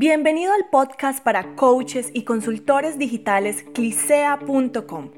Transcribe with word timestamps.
Bienvenido 0.00 0.52
al 0.52 0.66
podcast 0.66 1.24
para 1.24 1.56
coaches 1.56 2.10
y 2.14 2.22
consultores 2.22 3.00
digitales 3.00 3.64
clisea.com. 3.74 5.10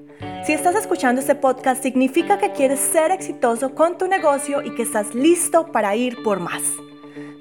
Si 0.47 0.55
estás 0.55 0.75
escuchando 0.75 1.21
este 1.21 1.35
podcast 1.35 1.83
significa 1.83 2.39
que 2.39 2.53
quieres 2.53 2.81
ser 2.81 3.11
exitoso 3.11 3.75
con 3.75 3.99
tu 3.99 4.09
negocio 4.09 4.63
y 4.63 4.75
que 4.75 4.81
estás 4.81 5.15
listo 5.15 5.71
para 5.71 5.95
ir 5.97 6.23
por 6.23 6.41
más. 6.41 6.63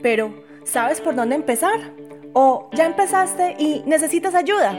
Pero, 0.02 0.33
¿sabes 0.65 0.99
por 0.99 1.15
dónde 1.15 1.36
empezar? 1.36 1.79
¿O 2.33 2.70
ya 2.73 2.86
empezaste 2.86 3.56
y 3.58 3.84
necesitas 3.86 4.36
ayuda? 4.36 4.76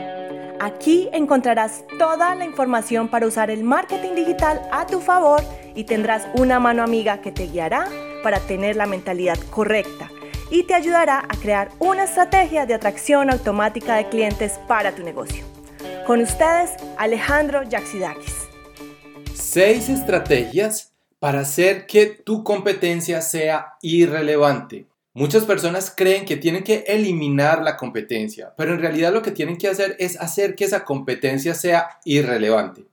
Aquí 0.59 1.09
encontrarás 1.13 1.83
toda 1.97 2.35
la 2.35 2.45
información 2.45 3.07
para 3.07 3.25
usar 3.25 3.49
el 3.49 3.63
marketing 3.63 4.13
digital 4.13 4.61
a 4.71 4.85
tu 4.85 5.01
favor 5.01 5.41
y 5.73 5.85
tendrás 5.85 6.27
una 6.35 6.59
mano 6.59 6.83
amiga 6.83 7.21
que 7.21 7.31
te 7.31 7.47
guiará 7.47 7.87
para 8.21 8.39
tener 8.39 8.75
la 8.75 8.85
mentalidad 8.85 9.39
correcta 9.49 10.10
y 10.51 10.63
te 10.63 10.75
ayudará 10.75 11.19
a 11.27 11.37
crear 11.37 11.71
una 11.79 12.03
estrategia 12.03 12.65
de 12.65 12.75
atracción 12.75 13.31
automática 13.31 13.95
de 13.95 14.09
clientes 14.09 14.59
para 14.67 14.93
tu 14.93 15.01
negocio. 15.01 15.43
Con 16.05 16.21
ustedes, 16.21 16.71
Alejandro 16.97 17.63
Yaxidakis. 17.63 18.35
Seis 19.33 19.89
estrategias 19.89 20.91
para 21.19 21.39
hacer 21.39 21.85
que 21.85 22.07
tu 22.07 22.43
competencia 22.43 23.21
sea 23.21 23.77
irrelevante. 23.81 24.85
Muchas 25.13 25.45
personas 25.45 25.93
creen 25.95 26.25
que 26.25 26.37
tienen 26.37 26.63
que 26.63 26.83
eliminar 26.87 27.61
la 27.61 27.75
competencia, 27.77 28.53
pero 28.55 28.73
en 28.73 28.79
realidad 28.79 29.13
lo 29.13 29.21
que 29.21 29.31
tienen 29.31 29.57
que 29.57 29.67
hacer 29.67 29.95
es 29.99 30.19
hacer 30.19 30.55
que 30.55 30.65
esa 30.65 30.83
competencia 30.83 31.53
sea 31.53 31.99
irrelevante. 32.05 32.85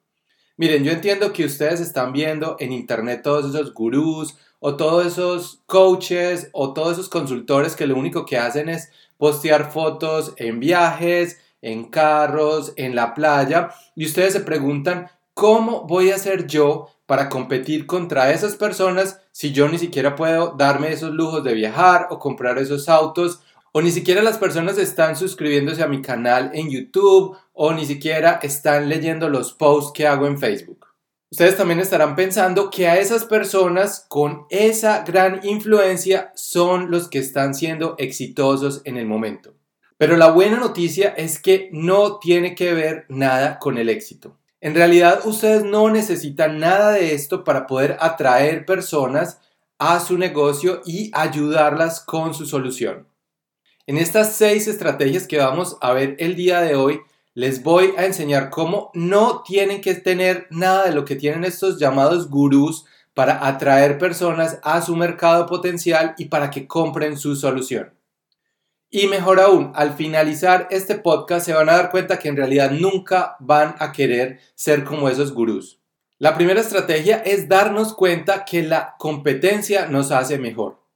Miren, 0.59 0.83
yo 0.83 0.91
entiendo 0.91 1.33
que 1.33 1.45
ustedes 1.45 1.79
están 1.79 2.13
viendo 2.13 2.57
en 2.59 2.73
internet 2.73 3.21
todos 3.23 3.55
esos 3.55 3.73
gurús 3.73 4.37
o 4.59 4.75
todos 4.75 5.07
esos 5.07 5.63
coaches 5.67 6.51
o 6.53 6.73
todos 6.73 6.95
esos 6.95 7.09
consultores 7.09 7.77
que 7.77 7.87
lo 7.87 7.97
único 7.97 8.27
que 8.27 8.39
hacen 8.39 8.69
es 8.69 8.91
postear 9.19 9.71
fotos 9.71 10.33
en 10.37 10.59
viajes, 10.59 11.39
en 11.63 11.85
carros, 11.85 12.73
en 12.75 12.97
la 12.97 13.15
playa 13.15 13.71
y 13.95 14.05
ustedes 14.05 14.33
se 14.33 14.41
preguntan, 14.41 15.09
¿cómo 15.33 15.87
voy 15.87 16.11
a 16.11 16.17
hacer 16.17 16.49
yo 16.49 16.89
para 17.07 17.29
competir 17.29 17.87
contra 17.87 18.33
esas 18.33 18.57
personas 18.57 19.21
si 19.31 19.53
yo 19.53 19.69
ni 19.69 19.79
siquiera 19.79 20.17
puedo 20.17 20.57
darme 20.59 20.91
esos 20.91 21.13
lujos 21.13 21.45
de 21.45 21.55
viajar 21.55 22.09
o 22.11 22.19
comprar 22.19 22.59
esos 22.59 22.89
autos 22.89 23.43
o 23.71 23.81
ni 23.81 23.93
siquiera 23.93 24.23
las 24.23 24.39
personas 24.39 24.77
están 24.77 25.15
suscribiéndose 25.15 25.85
a 25.85 25.89
mi 25.89 26.03
canal 26.03 26.51
en 26.53 26.69
YouTube 26.69 27.37
o 27.61 27.73
ni 27.73 27.85
siquiera 27.85 28.39
están 28.41 28.89
leyendo 28.89 29.29
los 29.29 29.53
posts 29.53 29.91
que 29.93 30.07
hago 30.07 30.29
en 30.29 30.39
Facebook. 30.39 30.87
Ustedes 31.29 31.57
también 31.57 31.81
estarán 31.81 32.15
pensando 32.15 32.71
que 32.71 32.87
a 32.87 32.99
esas 32.99 33.25
personas 33.25 34.07
con 34.09 34.47
esa 34.49 35.03
gran 35.03 35.41
influencia 35.43 36.31
son 36.37 36.93
los 36.93 37.09
que 37.09 37.19
están 37.19 37.57
siendo 37.57 37.97
exitosos 37.99 38.81
en 38.85 38.97
el 38.97 39.07
momento. 39.07 39.55
Pero 39.97 40.17
la 40.17 40.31
buena 40.31 40.59
noticia 40.59 41.09
es 41.17 41.41
que 41.41 41.69
no 41.73 42.21
tiene 42.21 42.55
que 42.55 42.73
ver 42.73 43.07
nada 43.09 43.59
con 43.59 43.77
el 43.77 43.89
éxito. 43.89 44.39
En 44.61 44.77
realidad 44.77 45.23
ustedes 45.25 45.65
no 45.65 45.91
necesitan 45.91 46.61
nada 46.61 46.93
de 46.93 47.13
esto 47.13 47.43
para 47.43 47.67
poder 47.67 47.97
atraer 47.99 48.65
personas 48.65 49.41
a 49.79 49.99
su 49.99 50.17
negocio 50.17 50.81
y 50.87 51.11
ayudarlas 51.13 51.99
con 51.99 52.35
su 52.35 52.47
solución. 52.47 53.09
En 53.89 53.99
estas 53.99 54.35
seis 54.35 54.69
estrategias 54.69 55.27
que 55.27 55.39
vamos 55.39 55.77
a 55.81 55.93
ver 55.93 56.15
el 56.21 56.37
día 56.37 56.61
de 56.61 56.77
hoy, 56.77 57.01
les 57.39 57.63
voy 57.63 57.95
a 57.97 58.05
enseñar 58.05 58.51
cómo 58.51 58.91
no 58.95 59.45
tienen 59.45 59.81
que 59.81 59.95
tener 59.95 60.49
nada 60.51 60.87
de 60.87 60.93
lo 60.93 61.05
que 61.05 61.15
tienen 61.15 61.45
estos 61.45 61.79
llamados 61.79 62.29
gurús 62.29 62.85
para 63.15 63.47
atraer 63.47 63.97
personas 63.97 64.59
a 64.65 64.83
su 64.83 64.97
mercado 64.97 65.47
potencial 65.47 66.17
y 66.19 66.25
para 66.25 66.51
que 66.51 66.67
compren 66.67 67.17
su 67.17 67.37
solución. 67.37 67.95
Y 68.91 69.07
mejor 69.07 69.39
aún, 69.39 69.71
al 69.77 69.95
finalizar 69.95 70.67
este 70.73 70.97
podcast 70.97 71.47
se 71.47 71.53
van 71.53 71.69
a 71.69 71.77
dar 71.77 71.93
cuenta 71.93 72.19
que 72.19 72.29
en 72.29 72.37
realidad 72.37 72.73
nunca 72.73 73.37
van 73.39 73.77
a 73.79 73.93
querer 73.93 74.41
ser 74.57 74.83
como 74.83 75.09
esos 75.09 75.33
gurús. 75.33 75.79
La 76.19 76.35
primera 76.35 76.61
estrategia 76.61 77.19
es 77.19 77.49
darnos 77.49 77.95
cuenta 77.95 78.45
que 78.45 78.65
la 78.65 78.97
competencia 78.99 79.87
nos 79.87 80.11
hace 80.11 80.39
mejor. 80.39 80.88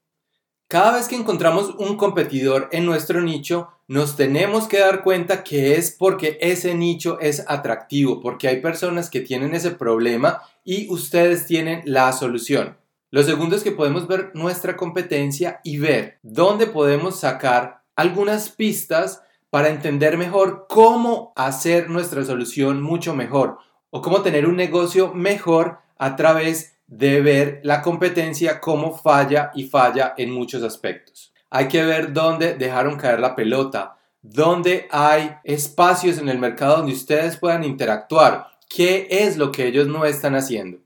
Cada 0.72 0.92
vez 0.92 1.06
que 1.06 1.16
encontramos 1.16 1.74
un 1.76 1.98
competidor 1.98 2.70
en 2.72 2.86
nuestro 2.86 3.20
nicho, 3.20 3.68
nos 3.88 4.16
tenemos 4.16 4.66
que 4.66 4.78
dar 4.78 5.02
cuenta 5.02 5.44
que 5.44 5.74
es 5.74 5.90
porque 5.90 6.38
ese 6.40 6.74
nicho 6.74 7.20
es 7.20 7.44
atractivo, 7.46 8.22
porque 8.22 8.48
hay 8.48 8.62
personas 8.62 9.10
que 9.10 9.20
tienen 9.20 9.54
ese 9.54 9.72
problema 9.72 10.40
y 10.64 10.90
ustedes 10.90 11.44
tienen 11.44 11.82
la 11.84 12.10
solución. 12.14 12.78
Lo 13.10 13.22
segundo 13.22 13.54
es 13.54 13.62
que 13.62 13.72
podemos 13.72 14.08
ver 14.08 14.30
nuestra 14.32 14.74
competencia 14.74 15.60
y 15.62 15.76
ver 15.76 16.18
dónde 16.22 16.66
podemos 16.66 17.20
sacar 17.20 17.82
algunas 17.94 18.48
pistas 18.48 19.20
para 19.50 19.68
entender 19.68 20.16
mejor 20.16 20.64
cómo 20.70 21.34
hacer 21.36 21.90
nuestra 21.90 22.24
solución 22.24 22.80
mucho 22.80 23.14
mejor 23.14 23.58
o 23.90 24.00
cómo 24.00 24.22
tener 24.22 24.46
un 24.46 24.56
negocio 24.56 25.12
mejor 25.12 25.80
a 25.98 26.16
través 26.16 26.71
de 26.92 27.22
ver 27.22 27.60
la 27.62 27.80
competencia 27.80 28.60
cómo 28.60 28.94
falla 28.94 29.50
y 29.54 29.64
falla 29.64 30.12
en 30.18 30.30
muchos 30.30 30.62
aspectos. 30.62 31.32
Hay 31.48 31.66
que 31.66 31.82
ver 31.82 32.12
dónde 32.12 32.54
dejaron 32.54 32.98
caer 32.98 33.18
la 33.18 33.34
pelota, 33.34 33.96
dónde 34.20 34.88
hay 34.90 35.36
espacios 35.42 36.18
en 36.18 36.28
el 36.28 36.38
mercado 36.38 36.76
donde 36.76 36.92
ustedes 36.92 37.38
puedan 37.38 37.64
interactuar, 37.64 38.46
qué 38.68 39.08
es 39.10 39.38
lo 39.38 39.50
que 39.50 39.66
ellos 39.66 39.86
no 39.86 40.04
están 40.04 40.34
haciendo. 40.34 40.80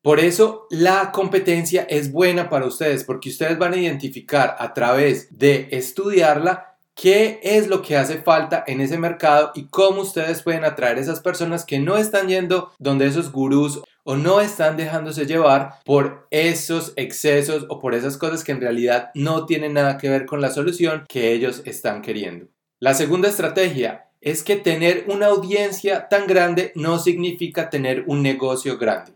Por 0.00 0.20
eso 0.20 0.66
la 0.70 1.12
competencia 1.12 1.82
es 1.82 2.10
buena 2.10 2.48
para 2.48 2.64
ustedes 2.64 3.04
porque 3.04 3.28
ustedes 3.28 3.58
van 3.58 3.74
a 3.74 3.76
identificar 3.76 4.56
a 4.58 4.72
través 4.72 5.38
de 5.38 5.68
estudiarla 5.70 6.78
qué 6.94 7.40
es 7.42 7.68
lo 7.68 7.82
que 7.82 7.98
hace 7.98 8.22
falta 8.22 8.64
en 8.66 8.80
ese 8.80 8.96
mercado 8.96 9.52
y 9.54 9.68
cómo 9.68 10.00
ustedes 10.00 10.42
pueden 10.42 10.64
atraer 10.64 10.98
esas 10.98 11.20
personas 11.20 11.66
que 11.66 11.78
no 11.78 11.98
están 11.98 12.28
yendo 12.28 12.72
donde 12.78 13.06
esos 13.06 13.30
gurús 13.30 13.82
o 14.04 14.16
no 14.16 14.40
están 14.40 14.76
dejándose 14.76 15.26
llevar 15.26 15.80
por 15.84 16.26
esos 16.30 16.92
excesos 16.96 17.66
o 17.68 17.80
por 17.80 17.94
esas 17.94 18.16
cosas 18.16 18.44
que 18.44 18.52
en 18.52 18.60
realidad 18.60 19.10
no 19.14 19.46
tienen 19.46 19.74
nada 19.74 19.98
que 19.98 20.08
ver 20.08 20.26
con 20.26 20.40
la 20.40 20.50
solución 20.50 21.04
que 21.08 21.32
ellos 21.32 21.62
están 21.64 22.02
queriendo. 22.02 22.46
La 22.80 22.94
segunda 22.94 23.28
estrategia 23.28 24.08
es 24.20 24.42
que 24.42 24.56
tener 24.56 25.04
una 25.08 25.26
audiencia 25.26 26.08
tan 26.08 26.26
grande 26.26 26.72
no 26.74 26.98
significa 26.98 27.70
tener 27.70 28.04
un 28.06 28.22
negocio 28.22 28.78
grande. 28.78 29.12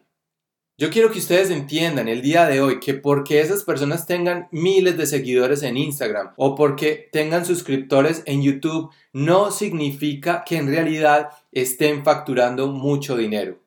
Yo 0.79 0.91
quiero 0.91 1.11
que 1.11 1.21
ustedes 1.21 1.51
entiendan 1.51 2.07
el 2.07 2.21
día 2.21 2.45
de 2.45 2.61
hoy 2.61 2.81
que 2.81 2.93
porque 2.93 3.41
esas 3.41 3.65
personas 3.65 4.07
tengan 4.07 4.47
miles 4.51 4.99
de 4.99 5.07
seguidores 5.07 5.63
en 5.63 5.79
Instagram 5.79 6.35
o 6.37 6.55
porque 6.55 7.09
tengan 7.13 7.47
suscriptores 7.47 8.23
en 8.27 8.43
YouTube 8.43 8.91
no 9.15 9.51
significa 9.53 10.45
que 10.45 10.59
en 10.59 10.67
realidad 10.67 11.31
estén 11.51 12.05
facturando 12.05 12.67
mucho 12.69 13.17
dinero. 13.17 13.66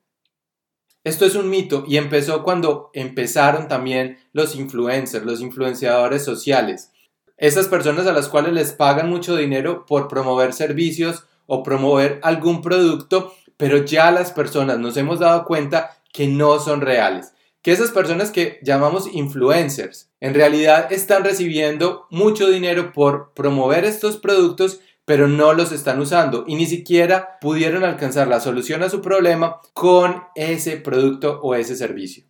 Esto 1.05 1.25
es 1.25 1.35
un 1.35 1.49
mito 1.49 1.85
y 1.87 1.95
empezó 1.95 2.43
cuando 2.43 2.89
empezaron 2.93 3.69
también 3.69 4.17
los 4.33 4.55
influencers, 4.55 5.25
los 5.25 5.39
influenciadores 5.39 6.25
sociales. 6.25 6.91
Esas 7.37 7.67
personas 7.67 8.05
a 8.05 8.11
las 8.11 8.27
cuales 8.27 8.51
les 8.51 8.73
pagan 8.73 9.09
mucho 9.09 9.38
dinero 9.38 9.85
por 9.85 10.09
promover 10.09 10.51
servicios 10.51 11.23
o 11.45 11.63
promover 11.63 12.19
algún 12.21 12.61
producto, 12.61 13.33
pero 13.55 13.77
ya 13.85 14.11
las 14.11 14.33
personas 14.33 14.77
nos 14.77 14.97
hemos 14.97 15.19
dado 15.19 15.45
cuenta 15.45 15.97
que 16.11 16.27
no 16.27 16.59
son 16.59 16.81
reales. 16.81 17.33
Que 17.61 17.71
esas 17.71 17.91
personas 17.91 18.31
que 18.31 18.59
llamamos 18.61 19.07
influencers 19.13 20.09
en 20.19 20.33
realidad 20.33 20.91
están 20.91 21.23
recibiendo 21.23 22.07
mucho 22.09 22.49
dinero 22.49 22.91
por 22.91 23.33
promover 23.33 23.85
estos 23.85 24.17
productos 24.17 24.81
pero 25.09 25.27
no 25.27 25.55
los 25.55 25.71
están 25.71 25.99
usando 25.99 26.43
y 26.47 26.53
ni 26.53 26.67
siquiera 26.67 27.39
pudieron 27.41 27.83
alcanzar 27.83 28.27
la 28.27 28.39
solución 28.39 28.83
a 28.83 28.91
su 28.91 29.01
problema 29.01 29.59
con 29.73 30.21
ese 30.35 30.77
producto 30.77 31.39
o 31.41 31.55
ese 31.55 31.75
servicio. 31.75 32.25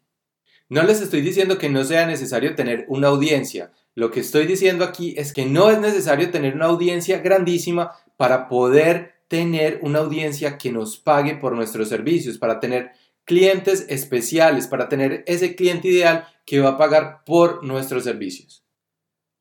No 0.69 0.83
les 0.83 1.01
estoy 1.01 1.19
diciendo 1.19 1.57
que 1.57 1.67
no 1.67 1.83
sea 1.83 2.07
necesario 2.07 2.55
tener 2.55 2.85
una 2.87 3.09
audiencia. 3.09 3.73
Lo 3.95 4.11
que 4.11 4.21
estoy 4.21 4.47
diciendo 4.47 4.85
aquí 4.85 5.13
es 5.17 5.33
que 5.33 5.45
no 5.45 5.69
es 5.69 5.81
necesario 5.81 6.31
tener 6.31 6.55
una 6.55 6.67
audiencia 6.67 7.17
grandísima 7.17 7.91
para 8.15 8.47
poder 8.47 9.15
tener 9.27 9.79
una 9.81 9.99
audiencia 9.99 10.57
que 10.57 10.71
nos 10.71 10.97
pague 10.97 11.35
por 11.35 11.51
nuestros 11.57 11.89
servicios, 11.89 12.37
para 12.37 12.61
tener 12.61 12.93
clientes 13.25 13.87
especiales 13.89 14.67
para 14.67 14.87
tener 14.87 15.25
ese 15.27 15.53
cliente 15.53 15.89
ideal 15.89 16.29
que 16.45 16.61
va 16.61 16.69
a 16.69 16.77
pagar 16.77 17.25
por 17.25 17.61
nuestros 17.61 18.05
servicios. 18.05 18.63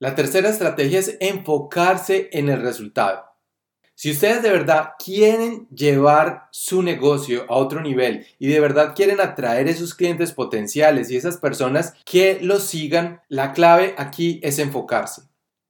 La 0.00 0.16
tercera 0.16 0.48
estrategia 0.48 0.98
es 0.98 1.16
enfocarse 1.20 2.30
en 2.32 2.48
el 2.48 2.62
resultado. 2.62 3.27
Si 4.00 4.12
ustedes 4.12 4.44
de 4.44 4.52
verdad 4.52 4.90
quieren 5.04 5.66
llevar 5.70 6.46
su 6.52 6.84
negocio 6.84 7.46
a 7.48 7.56
otro 7.56 7.80
nivel 7.80 8.24
y 8.38 8.46
de 8.46 8.60
verdad 8.60 8.92
quieren 8.94 9.20
atraer 9.20 9.66
esos 9.66 9.92
clientes 9.92 10.30
potenciales 10.30 11.10
y 11.10 11.16
esas 11.16 11.38
personas 11.38 11.94
que 12.04 12.38
los 12.40 12.62
sigan, 12.62 13.22
la 13.26 13.52
clave 13.52 13.96
aquí 13.98 14.38
es 14.44 14.60
enfocarse. 14.60 15.22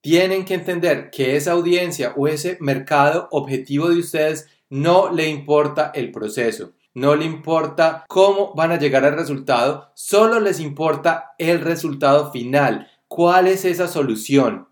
Tienen 0.02 0.44
que 0.44 0.52
entender 0.52 1.08
que 1.08 1.36
esa 1.36 1.52
audiencia 1.52 2.12
o 2.18 2.28
ese 2.28 2.58
mercado 2.60 3.28
objetivo 3.30 3.88
de 3.88 4.00
ustedes 4.00 4.46
no 4.68 5.10
le 5.10 5.26
importa 5.30 5.90
el 5.94 6.10
proceso, 6.10 6.74
no 6.92 7.16
le 7.16 7.24
importa 7.24 8.04
cómo 8.08 8.52
van 8.54 8.72
a 8.72 8.78
llegar 8.78 9.06
al 9.06 9.16
resultado, 9.16 9.90
solo 9.94 10.38
les 10.38 10.60
importa 10.60 11.30
el 11.38 11.62
resultado 11.62 12.30
final. 12.30 12.90
¿Cuál 13.08 13.46
es 13.46 13.64
esa 13.64 13.88
solución? 13.88 14.68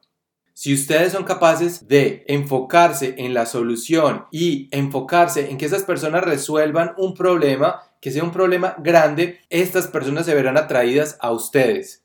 Si 0.58 0.73
ustedes 0.73 1.12
son 1.12 1.25
capaces 1.25 1.87
de 1.87 2.25
enfocarse 2.29 3.14
en 3.19 3.35
la 3.35 3.44
solución 3.44 4.25
y 4.31 4.70
enfocarse 4.70 5.50
en 5.50 5.58
que 5.58 5.67
esas 5.67 5.82
personas 5.82 6.25
resuelvan 6.25 6.94
un 6.97 7.12
problema, 7.12 7.82
que 8.00 8.11
sea 8.11 8.25
un 8.25 8.32
problema 8.32 8.75
grande, 8.79 9.41
estas 9.50 9.87
personas 9.87 10.25
se 10.25 10.35
verán 10.35 10.56
atraídas 10.56 11.19
a 11.20 11.31
ustedes. 11.31 12.05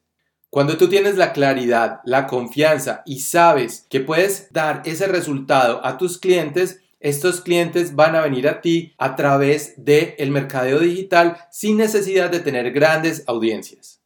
Cuando 0.50 0.76
tú 0.76 0.90
tienes 0.90 1.16
la 1.16 1.32
claridad, 1.32 2.02
la 2.04 2.28
confianza 2.28 3.04
y 3.06 3.22
sabes 3.22 3.88
que 3.90 4.02
puedes 4.02 4.52
dar 4.52 4.82
ese 4.84 5.08
resultado 5.08 5.80
a 5.86 5.98
tus 5.98 6.18
clientes, 6.18 6.82
estos 7.00 7.40
clientes 7.40 7.96
van 7.96 8.18
a 8.18 8.22
venir 8.22 8.50
a 8.50 8.60
ti 8.60 8.94
a 8.98 9.16
través 9.16 9.76
del 9.78 10.14
el 10.18 10.30
mercadeo 10.30 10.80
digital 10.80 11.38
sin 11.52 11.78
necesidad 11.78 12.30
de 12.30 12.42
tener 12.42 12.74
grandes 12.74 13.24
audiencias. 13.28 14.01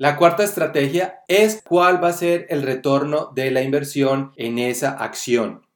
La 0.00 0.16
cuarta 0.16 0.42
estrategia 0.42 1.24
es 1.28 1.60
cuál 1.62 2.02
va 2.02 2.08
a 2.08 2.14
ser 2.14 2.46
el 2.48 2.62
retorno 2.62 3.32
de 3.34 3.50
la 3.50 3.60
inversión 3.60 4.32
en 4.36 4.58
esa 4.58 4.92
acción. 4.92 5.66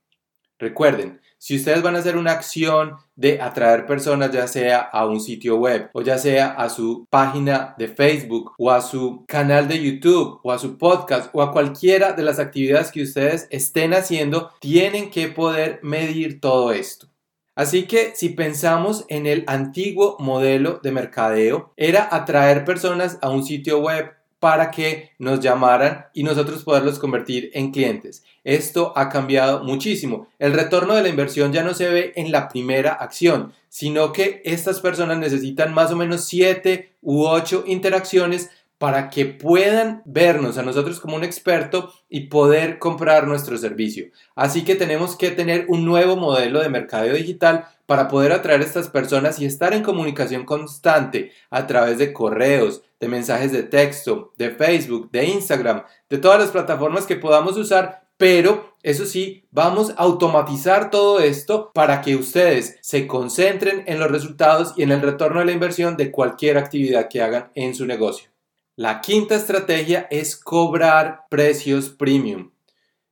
Recuerden, 0.59 1.21
si 1.37 1.57
ustedes 1.57 1.83
van 1.83 1.95
a 1.95 1.99
hacer 1.99 2.17
una 2.17 2.33
acción 2.33 2.97
de 3.17 3.43
atraer 3.43 3.85
personas 3.85 4.33
ya 4.33 4.49
sea 4.49 4.79
a 4.81 5.05
un 5.05 5.21
sitio 5.21 5.57
web 5.57 5.91
o 5.93 6.01
ya 6.01 6.17
sea 6.17 6.53
a 6.53 6.71
su 6.71 7.07
página 7.11 7.75
de 7.77 7.89
Facebook 7.89 8.53
o 8.57 8.71
a 8.71 8.81
su 8.81 9.27
canal 9.29 9.69
de 9.69 9.83
YouTube 9.83 10.41
o 10.43 10.53
a 10.53 10.59
su 10.59 10.79
podcast 10.79 11.29
o 11.35 11.43
a 11.43 11.53
cualquiera 11.53 12.15
de 12.15 12.23
las 12.23 12.39
actividades 12.39 12.91
que 12.91 13.03
ustedes 13.03 13.47
estén 13.51 13.93
haciendo, 13.93 14.53
tienen 14.59 15.11
que 15.11 15.29
poder 15.29 15.81
medir 15.83 16.41
todo 16.41 16.73
esto. 16.73 17.14
Así 17.55 17.85
que 17.85 18.13
si 18.15 18.31
pensamos 18.31 19.05
en 19.09 19.27
el 19.27 19.45
antiguo 19.47 20.17
modelo 20.19 20.81
de 20.83 20.93
mercadeo, 20.93 21.73
era 21.77 22.09
atraer 22.11 22.65
personas 22.65 23.19
a 23.23 23.31
un 23.31 23.45
sitio 23.45 23.79
web 23.79 24.13
para 24.45 24.71
que 24.71 25.13
nos 25.19 25.41
llamaran 25.41 26.05
y 26.13 26.23
nosotros 26.23 26.65
poderlos 26.65 26.99
convertir 26.99 27.51
en 27.55 27.71
clientes. 27.71 28.25
Esto 28.45 28.93
ha 28.95 29.09
cambiado 29.09 29.65
muchísimo. 29.65 30.27
El 30.39 30.53
retorno 30.53 30.95
de 30.95 31.03
la 31.03 31.09
inversión 31.09 31.51
ya 31.51 31.63
no 31.63 31.73
se 31.73 31.89
ve 31.89 32.13
en 32.17 32.31
la 32.31 32.49
primera 32.49 32.93
acción, 32.93 33.55
sino 33.71 34.13
que 34.13 34.43
estas 34.45 34.81
personas 34.81 35.17
necesitan 35.17 35.73
más 35.73 35.93
o 35.93 35.97
menos 35.97 36.27
7 36.27 36.91
u 37.01 37.25
8 37.25 37.65
interacciones 37.67 38.51
para 38.85 39.09
que 39.09 39.25
puedan 39.25 40.03
vernos 40.05 40.59
a 40.59 40.63
nosotros 40.63 41.01
como 41.01 41.17
un 41.17 41.25
experto 41.25 41.91
y 42.07 42.27
poder 42.27 42.79
comprar 42.79 43.27
nuestro 43.27 43.57
servicio. 43.57 44.09
Así 44.35 44.63
que 44.63 44.75
tenemos 44.75 45.17
que 45.17 45.31
tener 45.31 45.65
un 45.69 45.87
nuevo 45.87 46.17
modelo 46.17 46.61
de 46.61 46.69
mercadeo 46.69 47.15
digital 47.15 47.67
para 47.87 48.09
poder 48.09 48.33
atraer 48.33 48.61
a 48.61 48.65
estas 48.65 48.91
personas 48.91 49.39
y 49.39 49.47
estar 49.47 49.73
en 49.73 49.83
comunicación 49.83 50.45
constante 50.45 51.33
a 51.49 51.67
través 51.67 51.97
de 51.97 52.13
correos, 52.13 52.83
de 53.01 53.09
mensajes 53.09 53.53
de 53.53 53.63
texto, 53.63 54.35
de 54.37 54.51
Facebook, 54.51 55.11
de 55.11 55.29
Instagram, 55.29 55.85
de 56.11 56.19
todas 56.19 56.39
las 56.39 56.51
plataformas 56.51 57.07
que 57.07 57.17
podamos 57.17 57.57
usar, 57.57 58.03
pero 58.19 58.77
eso 58.83 59.07
sí, 59.07 59.47
vamos 59.51 59.93
a 59.93 60.03
automatizar 60.03 60.91
todo 60.91 61.21
esto 61.21 61.71
para 61.73 62.03
que 62.03 62.17
ustedes 62.17 62.77
se 62.83 63.07
concentren 63.07 63.85
en 63.87 63.99
los 63.99 64.11
resultados 64.11 64.75
y 64.77 64.83
en 64.83 64.93
el 64.93 65.01
retorno 65.01 65.41
de 65.41 65.47
la 65.47 65.53
inversión 65.53 65.97
de 65.97 66.11
cualquier 66.11 66.59
actividad 66.59 67.09
que 67.09 67.23
hagan 67.23 67.51
en 67.55 67.75
su 67.75 67.87
negocio. 67.87 68.34
La 68.77 69.01
quinta 69.01 69.37
estrategia 69.37 70.09
es 70.11 70.35
cobrar 70.35 71.27
precios 71.31 71.91
premium. 71.91 72.51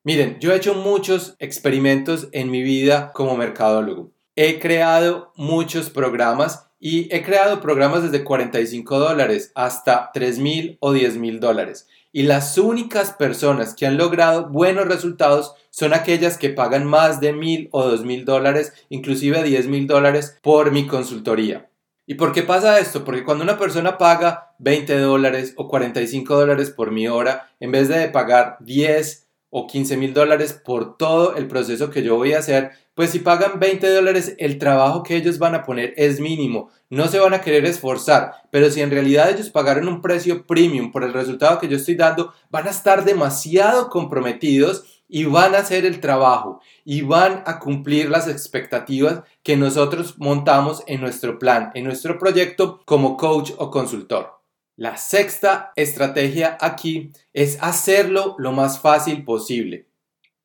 Miren, 0.02 0.40
yo 0.40 0.52
he 0.52 0.56
hecho 0.56 0.74
muchos 0.74 1.36
experimentos 1.38 2.26
en 2.32 2.50
mi 2.50 2.62
vida 2.62 3.12
como 3.14 3.36
mercadólogo. 3.36 4.10
He 4.34 4.58
creado 4.58 5.32
muchos 5.36 5.88
programas 5.88 6.66
y 6.80 7.06
he 7.14 7.22
creado 7.22 7.60
programas 7.60 8.02
desde 8.02 8.24
45 8.24 8.98
dólares 8.98 9.52
hasta 9.54 10.10
3 10.12 10.40
mil 10.40 10.78
o 10.80 10.92
10 10.92 11.18
mil 11.18 11.38
dólares. 11.38 11.86
Y 12.10 12.24
las 12.24 12.58
únicas 12.58 13.12
personas 13.12 13.74
que 13.76 13.86
han 13.86 13.96
logrado 13.96 14.48
buenos 14.48 14.88
resultados 14.88 15.54
son 15.70 15.94
aquellas 15.94 16.38
que 16.38 16.50
pagan 16.50 16.84
más 16.84 17.20
de 17.20 17.32
mil 17.32 17.68
o 17.70 17.84
dos 17.84 18.04
mil 18.04 18.24
dólares, 18.24 18.72
inclusive 18.88 19.44
10 19.44 19.68
mil 19.68 19.86
dólares 19.86 20.36
por 20.42 20.72
mi 20.72 20.88
consultoría. 20.88 21.70
¿Y 22.04 22.14
por 22.14 22.32
qué 22.32 22.42
pasa 22.42 22.80
esto? 22.80 23.04
Porque 23.04 23.24
cuando 23.24 23.44
una 23.44 23.58
persona 23.58 23.96
paga 23.96 24.54
20 24.58 24.98
dólares 24.98 25.54
o 25.56 25.68
45 25.68 26.34
dólares 26.34 26.70
por 26.70 26.90
mi 26.90 27.06
hora, 27.06 27.50
en 27.60 27.70
vez 27.70 27.88
de 27.88 28.08
pagar 28.08 28.56
10 28.60 29.28
o 29.50 29.66
15 29.66 29.96
mil 29.98 30.12
dólares 30.12 30.52
por 30.52 30.96
todo 30.96 31.36
el 31.36 31.46
proceso 31.46 31.90
que 31.90 32.02
yo 32.02 32.16
voy 32.16 32.32
a 32.32 32.38
hacer, 32.38 32.72
pues 32.94 33.10
si 33.10 33.20
pagan 33.20 33.60
20 33.60 33.88
dólares, 33.88 34.34
el 34.38 34.58
trabajo 34.58 35.02
que 35.02 35.16
ellos 35.16 35.38
van 35.38 35.54
a 35.54 35.62
poner 35.62 35.94
es 35.96 36.20
mínimo. 36.20 36.70
No 36.90 37.06
se 37.06 37.20
van 37.20 37.34
a 37.34 37.40
querer 37.40 37.64
esforzar, 37.66 38.32
pero 38.50 38.68
si 38.70 38.80
en 38.80 38.90
realidad 38.90 39.30
ellos 39.30 39.50
pagaron 39.50 39.88
un 39.88 40.02
precio 40.02 40.46
premium 40.46 40.90
por 40.90 41.04
el 41.04 41.12
resultado 41.12 41.58
que 41.58 41.68
yo 41.68 41.76
estoy 41.76 41.94
dando, 41.94 42.34
van 42.50 42.66
a 42.66 42.70
estar 42.70 43.04
demasiado 43.04 43.88
comprometidos 43.88 45.01
y 45.12 45.26
van 45.26 45.54
a 45.54 45.58
hacer 45.58 45.84
el 45.84 46.00
trabajo 46.00 46.62
y 46.86 47.02
van 47.02 47.42
a 47.44 47.58
cumplir 47.58 48.08
las 48.08 48.28
expectativas 48.28 49.22
que 49.42 49.58
nosotros 49.58 50.14
montamos 50.18 50.82
en 50.86 51.02
nuestro 51.02 51.38
plan, 51.38 51.70
en 51.74 51.84
nuestro 51.84 52.18
proyecto 52.18 52.80
como 52.86 53.18
coach 53.18 53.52
o 53.58 53.70
consultor. 53.70 54.40
La 54.74 54.96
sexta 54.96 55.72
estrategia 55.76 56.56
aquí 56.58 57.12
es 57.34 57.58
hacerlo 57.60 58.36
lo 58.38 58.52
más 58.52 58.80
fácil 58.80 59.22
posible. 59.22 59.86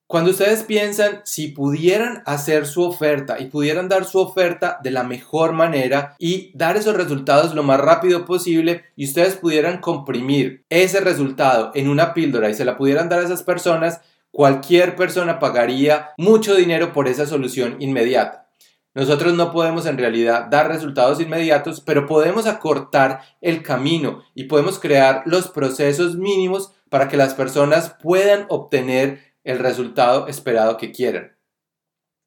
Cuando 0.06 0.30
ustedes 0.30 0.64
piensan 0.64 1.22
si 1.24 1.48
pudieran 1.48 2.22
hacer 2.26 2.66
su 2.66 2.82
oferta 2.82 3.40
y 3.40 3.46
pudieran 3.46 3.88
dar 3.88 4.04
su 4.04 4.18
oferta 4.18 4.80
de 4.82 4.90
la 4.90 5.02
mejor 5.02 5.52
manera 5.52 6.14
y 6.18 6.50
dar 6.54 6.76
esos 6.76 6.94
resultados 6.94 7.54
lo 7.54 7.62
más 7.62 7.80
rápido 7.80 8.26
posible 8.26 8.84
y 8.96 9.06
ustedes 9.06 9.36
pudieran 9.36 9.80
comprimir 9.80 10.64
ese 10.68 11.00
resultado 11.00 11.72
en 11.74 11.88
una 11.88 12.12
píldora 12.12 12.50
y 12.50 12.54
se 12.54 12.66
la 12.66 12.76
pudieran 12.76 13.08
dar 13.08 13.20
a 13.20 13.24
esas 13.24 13.42
personas, 13.42 14.00
Cualquier 14.38 14.94
persona 14.94 15.40
pagaría 15.40 16.10
mucho 16.16 16.54
dinero 16.54 16.92
por 16.92 17.08
esa 17.08 17.26
solución 17.26 17.74
inmediata. 17.80 18.48
Nosotros 18.94 19.34
no 19.34 19.50
podemos 19.50 19.84
en 19.84 19.98
realidad 19.98 20.46
dar 20.48 20.68
resultados 20.68 21.20
inmediatos, 21.20 21.80
pero 21.80 22.06
podemos 22.06 22.46
acortar 22.46 23.20
el 23.40 23.64
camino 23.64 24.22
y 24.36 24.44
podemos 24.44 24.78
crear 24.78 25.24
los 25.26 25.48
procesos 25.48 26.14
mínimos 26.14 26.72
para 26.88 27.08
que 27.08 27.16
las 27.16 27.34
personas 27.34 27.96
puedan 28.00 28.46
obtener 28.48 29.34
el 29.42 29.58
resultado 29.58 30.28
esperado 30.28 30.76
que 30.76 30.92
quieran. 30.92 31.37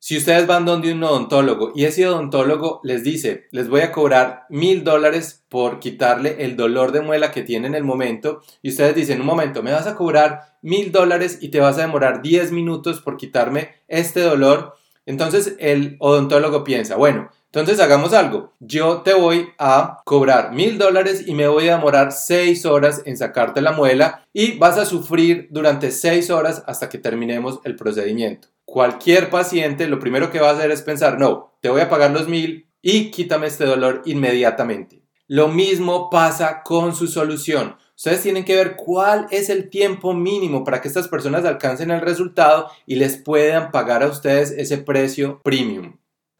Si 0.03 0.17
ustedes 0.17 0.47
van 0.47 0.65
donde 0.65 0.91
un 0.91 1.03
odontólogo 1.03 1.73
y 1.75 1.85
ese 1.85 2.07
odontólogo 2.07 2.81
les 2.83 3.03
dice, 3.03 3.45
les 3.51 3.69
voy 3.69 3.81
a 3.81 3.91
cobrar 3.91 4.47
mil 4.49 4.83
dólares 4.83 5.43
por 5.47 5.77
quitarle 5.77 6.43
el 6.43 6.55
dolor 6.55 6.91
de 6.91 7.01
muela 7.01 7.31
que 7.31 7.43
tiene 7.43 7.67
en 7.67 7.75
el 7.75 7.83
momento, 7.83 8.41
y 8.63 8.69
ustedes 8.69 8.95
dicen, 8.95 9.21
un 9.21 9.27
momento, 9.27 9.61
me 9.61 9.71
vas 9.71 9.85
a 9.85 9.93
cobrar 9.93 10.57
mil 10.63 10.91
dólares 10.91 11.37
y 11.39 11.49
te 11.49 11.59
vas 11.59 11.77
a 11.77 11.81
demorar 11.81 12.23
10 12.23 12.51
minutos 12.51 12.99
por 12.99 13.15
quitarme 13.15 13.75
este 13.87 14.21
dolor, 14.21 14.73
entonces 15.05 15.55
el 15.59 15.97
odontólogo 15.99 16.63
piensa, 16.63 16.95
bueno, 16.95 17.29
entonces 17.45 17.79
hagamos 17.79 18.13
algo. 18.13 18.53
Yo 18.59 19.01
te 19.01 19.13
voy 19.13 19.49
a 19.59 19.99
cobrar 20.03 20.51
mil 20.51 20.79
dólares 20.79 21.27
y 21.27 21.35
me 21.35 21.47
voy 21.47 21.69
a 21.69 21.75
demorar 21.75 22.11
seis 22.11 22.65
horas 22.65 23.03
en 23.05 23.17
sacarte 23.17 23.61
la 23.61 23.73
muela 23.73 24.25
y 24.33 24.57
vas 24.57 24.79
a 24.79 24.85
sufrir 24.85 25.47
durante 25.51 25.91
seis 25.91 26.31
horas 26.31 26.63
hasta 26.65 26.89
que 26.89 26.97
terminemos 26.97 27.59
el 27.65 27.75
procedimiento 27.75 28.50
cualquier 28.65 29.29
paciente 29.29 29.87
lo 29.87 29.99
primero 29.99 30.31
que 30.31 30.39
va 30.39 30.49
a 30.49 30.53
hacer 30.53 30.71
es 30.71 30.81
pensar, 30.81 31.19
no, 31.19 31.57
te 31.61 31.69
voy 31.69 31.81
a 31.81 31.89
pagar 31.89 32.11
los 32.11 32.27
mil 32.27 32.69
y 32.81 33.11
quítame 33.11 33.47
este 33.47 33.65
dolor 33.65 34.01
inmediatamente. 34.05 35.03
Lo 35.27 35.47
mismo 35.47 36.09
pasa 36.09 36.61
con 36.63 36.93
su 36.95 37.07
solución. 37.07 37.77
Ustedes 37.95 38.21
tienen 38.21 38.43
que 38.43 38.55
ver 38.55 38.75
cuál 38.75 39.27
es 39.31 39.49
el 39.49 39.69
tiempo 39.69 40.13
mínimo 40.13 40.63
para 40.63 40.81
que 40.81 40.87
estas 40.87 41.07
personas 41.07 41.45
alcancen 41.45 41.91
el 41.91 42.01
resultado 42.01 42.67
y 42.85 42.95
les 42.95 43.17
puedan 43.17 43.71
pagar 43.71 44.03
a 44.03 44.07
ustedes 44.07 44.51
ese 44.51 44.79
precio 44.79 45.39
premium. 45.43 45.97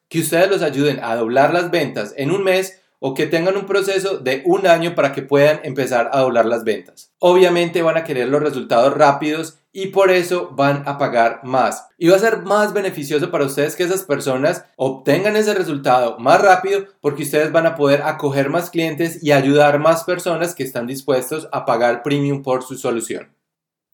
Que 0.10 0.20
ustedes 0.20 0.50
los 0.50 0.62
ayuden 0.62 1.00
a 1.01 1.16
doblar 1.16 1.54
las 1.54 1.72
ventas 1.72 2.13
en 2.18 2.32
un 2.32 2.44
mes 2.44 2.81
o 3.03 3.15
que 3.15 3.25
tengan 3.25 3.58
un 3.58 3.65
proceso 3.65 4.20
de 4.20 4.43
un 4.46 4.67
año 4.67 4.93
para 4.93 5.12
que 5.12 5.24
puedan 5.24 5.60
empezar 5.63 6.12
a 6.13 6.20
doblar 6.20 6.46
las 6.46 6.63
ventas. 6.63 7.12
Obviamente 7.17 7.81
van 7.81 7.98
a 7.98 8.03
querer 8.03 8.27
los 8.27 8.43
resultados 8.43 8.93
rápidos 8.93 9.58
y 9.74 9.88
por 9.88 10.12
eso 10.12 10.51
van 10.51 10.84
a 10.86 11.00
pagar 11.00 11.39
más. 11.43 11.88
Y 11.98 12.10
va 12.10 12.17
a 12.17 12.20
ser 12.20 12.43
más 12.43 12.74
beneficioso 12.74 13.31
para 13.31 13.46
ustedes 13.46 13.75
que 13.75 13.84
esas 13.84 14.03
personas 14.03 14.65
obtengan 14.75 15.36
ese 15.36 15.55
resultado 15.55 16.20
más 16.20 16.39
rápido 16.41 16.86
porque 17.01 17.24
ustedes 17.24 17.51
van 17.51 17.65
a 17.65 17.75
poder 17.75 18.03
acoger 18.03 18.50
más 18.50 18.70
clientes 18.70 19.24
y 19.24 19.31
ayudar 19.31 19.79
más 19.79 20.03
personas 20.03 20.53
que 20.53 20.63
están 20.63 20.86
dispuestos 20.86 21.50
a 21.51 21.65
pagar 21.65 22.03
premium 22.03 22.43
por 22.43 22.62
su 22.62 22.77
solución. 22.77 23.34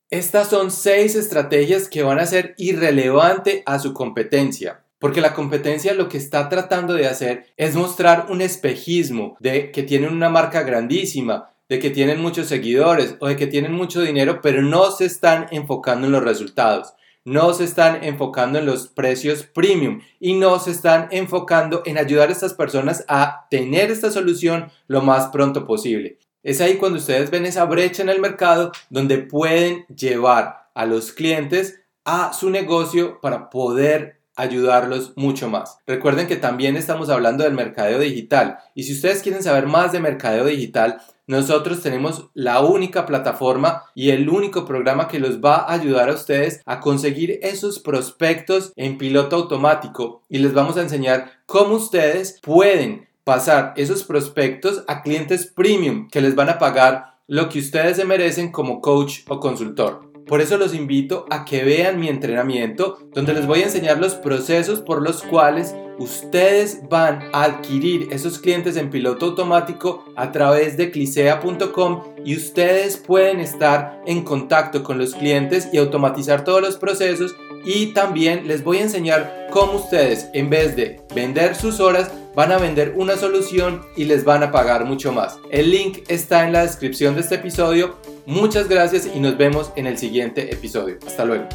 Estas 0.10 0.50
son 0.50 0.70
seis 0.70 1.16
estrategias 1.16 1.88
que 1.88 2.04
van 2.04 2.20
a 2.20 2.26
ser 2.26 2.56
irrelevante 2.58 3.64
a 3.66 3.80
su 3.80 3.94
competencia. 3.94 4.84
Porque 5.00 5.22
la 5.22 5.34
competencia 5.34 5.94
lo 5.94 6.10
que 6.10 6.18
está 6.18 6.50
tratando 6.50 6.94
de 6.94 7.08
hacer 7.08 7.46
es 7.56 7.76
mostrar 7.76 8.28
un 8.30 8.42
espejismo 8.42 9.38
de 9.40 9.72
que 9.72 9.84
tienen 9.84 10.12
una 10.12 10.30
marca 10.30 10.64
grandísima, 10.64 11.52
de 11.70 11.80
que 11.80 11.90
tienen 11.90 12.22
muchos 12.22 12.48
seguidores 12.48 13.16
o 13.20 13.28
de 13.28 13.36
que 13.36 13.48
tienen 13.48 13.74
mucho 13.74 14.02
dinero, 14.02 14.40
pero 14.42 14.62
no 14.62 14.92
se 14.92 15.06
están 15.06 15.48
enfocando 15.52 16.08
en 16.08 16.14
los 16.14 16.24
resultados, 16.24 16.94
no 17.26 17.54
se 17.54 17.66
están 17.66 18.04
enfocando 18.04 18.58
en 18.58 18.66
los 18.66 18.88
precios 18.88 19.44
premium 19.44 20.00
y 20.20 20.34
no 20.34 20.60
se 20.60 20.72
están 20.72 21.10
enfocando 21.12 21.84
en 21.86 21.98
ayudar 21.98 22.30
a 22.30 22.32
estas 22.32 22.54
personas 22.54 23.04
a 23.08 23.48
tener 23.50 23.92
esta 23.92 24.12
solución 24.12 24.72
lo 24.88 25.02
más 25.02 25.28
pronto 25.28 25.68
posible. 25.68 26.20
Es 26.42 26.62
ahí 26.62 26.76
cuando 26.78 27.00
ustedes 27.00 27.30
ven 27.30 27.46
esa 27.46 27.66
brecha 27.66 28.02
en 28.02 28.10
el 28.10 28.22
mercado 28.22 28.72
donde 28.90 29.18
pueden 29.18 29.86
llevar 29.88 30.70
a 30.74 30.86
los 30.86 31.12
clientes 31.12 31.82
a 32.06 32.32
su 32.32 32.50
negocio 32.50 33.20
para 33.20 33.50
poder 33.50 34.17
ayudarlos 34.38 35.14
mucho 35.18 35.50
más. 35.50 35.80
Recuerden 35.86 36.28
que 36.28 36.38
también 36.38 36.78
estamos 36.78 37.10
hablando 37.10 37.44
del 37.44 37.54
mercadeo 37.54 38.00
digital 38.00 38.60
y 38.74 38.84
si 38.84 38.94
ustedes 38.94 39.22
quieren 39.22 39.44
saber 39.44 39.66
más 39.68 39.92
de 39.92 40.00
mercadeo 40.00 40.46
digital, 40.46 41.02
nosotros 41.28 41.82
tenemos 41.82 42.30
la 42.34 42.62
única 42.62 43.06
plataforma 43.06 43.84
y 43.94 44.12
el 44.12 44.30
único 44.30 44.64
programa 44.64 45.10
que 45.10 45.20
los 45.20 45.42
va 45.42 45.58
a 45.58 45.74
ayudar 45.74 46.10
a 46.10 46.14
ustedes 46.14 46.62
a 46.66 46.80
conseguir 46.80 47.40
esos 47.42 47.80
prospectos 47.80 48.72
en 48.78 48.98
piloto 48.98 49.36
automático 49.36 50.22
y 50.30 50.38
les 50.38 50.54
vamos 50.54 50.78
a 50.78 50.82
enseñar 50.82 51.32
cómo 51.46 51.76
ustedes 51.76 52.40
pueden 52.42 53.10
pasar 53.26 53.74
esos 53.76 54.06
prospectos 54.06 54.86
a 54.88 55.02
clientes 55.02 55.48
premium 55.48 56.08
que 56.10 56.22
les 56.22 56.34
van 56.34 56.48
a 56.48 56.60
pagar 56.60 57.18
lo 57.28 57.50
que 57.50 57.60
ustedes 57.60 57.98
se 57.98 58.06
merecen 58.06 58.54
como 58.54 58.80
coach 58.80 59.20
o 59.28 59.42
consultor. 59.42 60.07
Por 60.28 60.42
eso 60.42 60.58
los 60.58 60.74
invito 60.74 61.26
a 61.30 61.46
que 61.46 61.64
vean 61.64 62.00
mi 62.00 62.10
entrenamiento 62.10 62.98
donde 63.14 63.34
les 63.34 63.48
voy 63.48 63.62
a 63.62 63.66
enseñar 63.66 63.98
los 63.98 64.16
procesos 64.16 64.82
por 64.82 65.02
los 65.02 65.24
cuales 65.24 65.74
ustedes 66.00 66.82
van 66.90 67.30
a 67.34 67.44
adquirir 67.44 68.10
esos 68.12 68.38
clientes 68.40 68.76
en 68.78 68.90
piloto 68.90 69.28
automático 69.28 70.06
a 70.16 70.32
través 70.32 70.78
de 70.78 70.92
clisea.com 70.92 72.04
y 72.26 72.36
ustedes 72.36 72.98
pueden 72.98 73.40
estar 73.40 74.02
en 74.06 74.24
contacto 74.24 74.84
con 74.84 74.98
los 74.98 75.16
clientes 75.16 75.70
y 75.72 75.78
automatizar 75.78 76.44
todos 76.44 76.62
los 76.62 76.78
procesos. 76.78 77.36
Y 77.66 77.88
también 77.88 78.48
les 78.48 78.64
voy 78.64 78.78
a 78.78 78.84
enseñar 78.84 79.48
cómo 79.52 79.74
ustedes 79.74 80.30
en 80.34 80.50
vez 80.50 80.76
de 80.76 81.02
vender 81.16 81.56
sus 81.56 81.80
horas 81.80 82.12
van 82.38 82.52
a 82.52 82.60
vender 82.60 82.94
una 82.96 83.18
solución 83.18 83.82
y 83.96 84.06
les 84.06 84.24
van 84.24 84.44
a 84.44 84.52
pagar 84.52 84.86
mucho 84.86 85.12
más. 85.12 85.40
El 85.50 85.72
link 85.72 86.04
está 86.08 86.46
en 86.46 86.54
la 86.54 86.62
descripción 86.62 87.16
de 87.16 87.22
este 87.22 87.36
episodio 87.36 87.98
Muchas 88.28 88.68
gracias 88.68 89.10
y 89.16 89.22
nos 89.22 89.38
vemos 89.38 89.72
en 89.78 89.88
el 89.88 89.98
siguiente 89.98 90.54
episodio. 90.54 90.98
Hasta 91.08 91.24
luego. 91.24 91.48